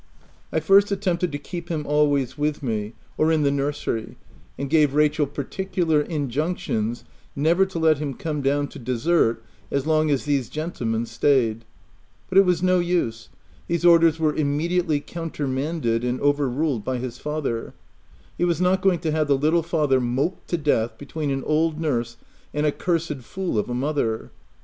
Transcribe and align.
I 0.51 0.59
first 0.59 0.91
attempted 0.91 1.31
to 1.31 1.37
keep 1.37 1.69
him 1.69 1.85
always 1.85 2.35
with 2.35 2.63
me 2.63 2.93
or 3.19 3.31
in 3.31 3.43
the 3.43 3.49
OF 3.49 3.53
WILDFELL 3.53 3.57
HALL. 3.57 3.57
27 3.57 3.57
nursery, 4.07 4.17
and 4.57 4.69
gave 4.71 4.95
Rachel 4.95 5.27
particular 5.27 6.01
injunctions 6.01 7.03
never 7.35 7.67
to 7.67 7.77
let 7.77 7.99
him 7.99 8.15
come 8.15 8.41
down 8.41 8.67
to 8.69 8.79
dessert 8.79 9.43
as 9.69 9.85
long 9.85 10.09
as 10.09 10.25
these" 10.25 10.49
gentlemen 10.49 11.05
* 11.05 11.05
stayed; 11.05 11.65
but 12.29 12.39
it 12.39 12.45
was 12.47 12.63
no 12.63 12.79
use; 12.79 13.29
these 13.67 13.85
orders 13.85 14.19
were 14.19 14.33
immediately 14.35 14.99
countermanded 14.99 16.03
and 16.03 16.19
over 16.19 16.49
ruled 16.49 16.83
by 16.83 16.97
his 16.97 17.19
father: 17.19 17.75
he 18.39 18.43
was 18.43 18.59
not 18.59 18.81
going 18.81 18.97
to 19.01 19.11
have 19.11 19.27
the 19.27 19.37
little 19.37 19.61
fellow 19.61 19.99
moped 19.99 20.47
to 20.47 20.57
death 20.57 20.97
between 20.97 21.29
an 21.29 21.43
old 21.43 21.79
nurse 21.79 22.17
and 22.55 22.65
a 22.65 22.71
cursed 22.71 23.17
fool 23.19 23.59
of 23.59 23.69
a 23.69 23.75
mother. 23.75 24.31